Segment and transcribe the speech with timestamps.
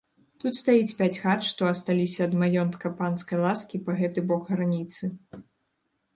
[0.43, 5.03] Тут стаіць пяць хат, што асталіся ад маёнтка панскай ласкі па гэты бок граніцы.